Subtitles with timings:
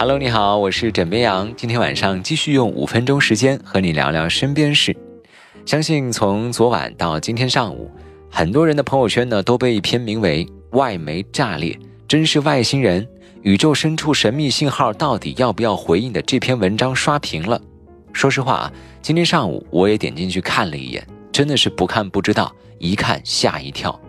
[0.00, 1.52] Hello，你好，我是枕边羊。
[1.54, 4.96] 今天晚上继续用五分钟时间和你聊聊身边事。
[5.66, 7.90] 相信从昨晚到今天上午，
[8.30, 11.78] 很多人的朋友圈呢都被一篇名为《外媒炸裂，
[12.08, 13.04] 真是外星人》。
[13.42, 17.60] 宇宙深处神秘信号到底要不要回应的这篇文章刷屏了。
[18.14, 18.72] 说实话啊，
[19.02, 24.00] 今天上午我也点进去看了一眼，真的是不看不知道，一看吓一跳。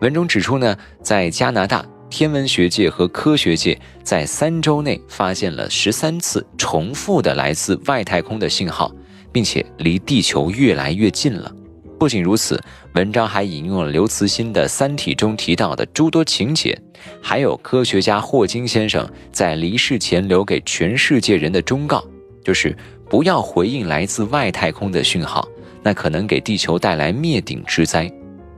[0.00, 8.90] 文中指出呢，在加拿大天文学界和科学界在三周内发现了十三次重复的来自外太空的信号，
[9.30, 11.54] 并且离地球越来越近了。
[11.98, 12.60] 不仅如此，
[12.94, 16.76] 文章还引用了刘慈欣的《三体》中提到的诸多情节，
[17.20, 22.02] 还有科学家霍金先生在离世前留给全世界人的忠告，
[22.44, 22.76] 就是
[23.10, 25.46] 不要回应来自外太空的讯号，
[25.82, 28.10] 那可能给地球带来灭顶之灾。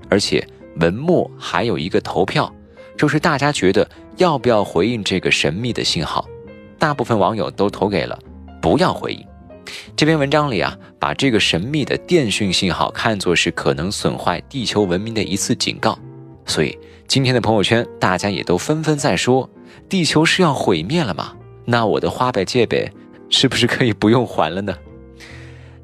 [0.08, 0.46] 而且
[0.76, 2.52] 文末还有一个投票，
[3.00, 6.28] 就是大家觉得要不要回应这个神秘的信号，
[6.78, 8.18] 大部分网友都投给了
[8.60, 9.26] 不要回应。
[9.96, 15.98] 这篇文章里啊，把这个神秘的电讯信号看作是可能损坏地球文明的一次警告，
[16.44, 19.48] 所以今天的朋友圈大家也都纷纷在说：
[19.88, 21.32] 地球是要毁灭了吗？
[21.64, 22.92] 那我的花呗借呗
[23.30, 24.76] 是不是可以不用还了呢？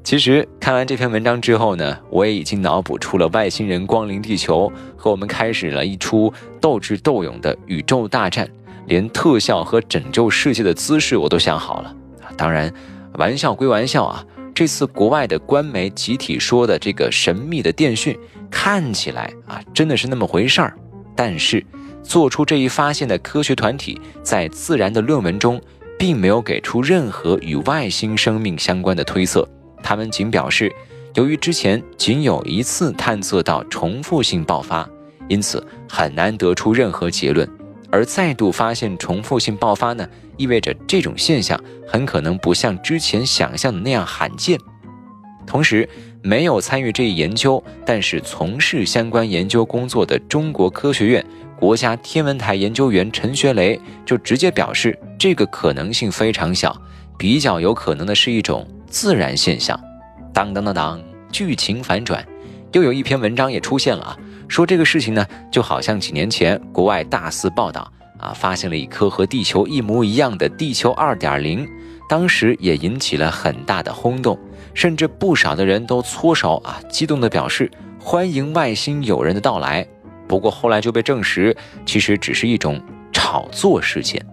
[0.07, 8.49] 其实看完这篇文章之后呢，我也已经脑补出了外星人光临地球和我们开始了一出斗智斗勇的宇宙大战，
[8.85, 12.73] 连特效和拯救世界的姿势我都想好了啊当然。
[13.15, 18.17] 玩笑归玩笑啊，这次国外的官媒集体说的这个神秘的电讯，
[18.49, 20.73] 看起来啊真的是那么回事儿。
[21.17, 21.61] 但是，
[22.01, 25.61] 做出这一发现的科学团体在自然的论文中，
[25.99, 29.45] 并没有给出任何与外星生命相关的推测。
[29.87, 30.69] 他们仅表示，
[31.15, 34.85] 由于之前仅有一次探测到重复性爆发，
[35.29, 37.49] 因此很难得出任何结论。
[37.89, 40.05] 而再度发现重复性爆发呢？
[40.35, 44.59] 意味着这种现象很可能不像之前想象的那样罕见。
[45.45, 45.87] 同时，
[46.21, 51.25] 没有参与这一研究，但是从事相关研究工作的中国科学院
[51.57, 56.75] 国家天文台研究员陈学雷就直接表示，这个可能性非常小，
[57.17, 59.79] 比较有可能的是一种自然现象。
[60.33, 62.25] 当当当当，剧情反转，
[62.71, 64.17] 又有一篇文章也出现了啊，
[64.47, 67.91] 说这个事情呢，就好像几年前国外大肆报道。
[68.19, 71.69] 啊，发现了一颗和地球一模一样的地球二点零，
[72.09, 74.35] 当时也引起了很大的轰动，
[74.73, 79.87] 甚至不少的人都搓手啊，激动地表示欢迎外星友人的到来。
[80.27, 81.55] 不过后来就被证实，
[81.85, 82.81] 其实只是一种
[83.13, 84.25] 炒作事件。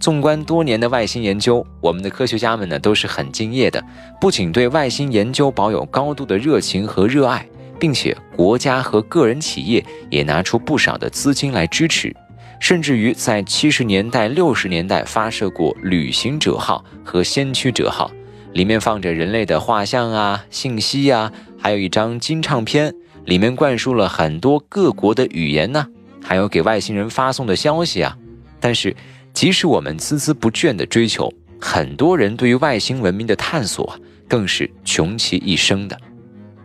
[0.00, 3.84] 纵观多年的外星研究，我们的科学家们呢都是很敬业的，
[4.18, 7.46] 不仅对外星研究保有高度的热情和热爱，
[7.78, 12.16] 并且国家和个人企业也拿出不少的资金来支持。
[12.60, 18.10] 甚至于在七十年代、六十年代发射过旅行者号和先驱者号，
[18.54, 22.94] 里面放着人类的画像啊、信息呀，还有一张金唱片，
[23.26, 25.86] 里面灌输了很多各国的语言呢，
[26.22, 28.16] 还有给外星人发送的消息啊。
[28.62, 28.94] 但是，
[29.32, 33.98] 即使我们孜孜不倦地追求，很多人对于外星文明的探索
[34.28, 35.98] 更是穷其一生的。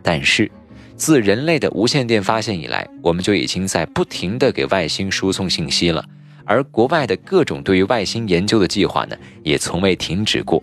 [0.02, 0.50] 但是。
[0.98, 6.02] 自人类的无线电发现以来，我们就已经在不停地给外星输送信息了。
[6.46, 10.62] 而国外的各种对于外星研究的计划呢，也从未停止过。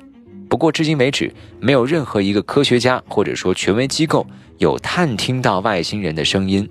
[0.50, 4.26] 不过，至今为止，没有任何一个科学家或者说权威机构
[4.58, 6.68] 有探听到外星人的声音。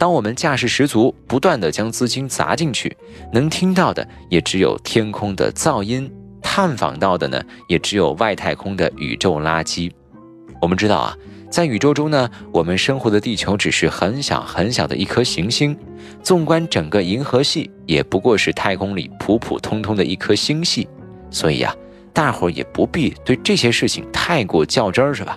[0.00, 2.96] 当我们架势十足，不断地将资金砸进去，
[3.34, 7.38] 能听到的也只有天空的噪音，探访到的呢，
[7.68, 9.92] 也只有外太空的宇宙垃圾。
[10.58, 11.14] 我们知道啊。
[11.50, 15.76] 在宇宙中呢，我们生活的地球只是很小很小的一颗行星，
[16.22, 20.88] 纵观整个银河系，也不过是太空里普普通通的一颗星系。
[21.28, 21.76] 所以呀，
[22.14, 25.36] 大伙儿也不必对这些事情太过较真儿，是吧？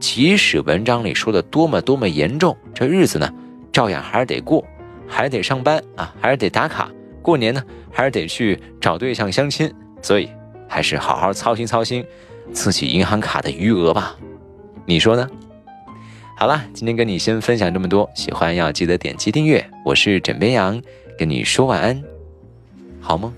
[0.00, 3.32] 即使文章里说的多么多么严重，这日子呢，
[3.72, 4.64] 照样还是得过，
[5.08, 6.90] 还得上班啊，还是得打卡，
[7.22, 9.72] 过年呢，还是得去找对象相亲。
[10.02, 10.28] 所以，
[10.68, 12.04] 还是好好操心操心
[12.52, 14.16] 自己银行卡的余额吧。
[14.84, 15.28] 你说呢？
[16.36, 19.64] 好了，今天跟你先分享这么多，喜欢要记得点击订阅。
[19.84, 20.82] 我是枕边羊，
[21.16, 22.02] 跟你说晚安，
[23.00, 23.32] 好梦。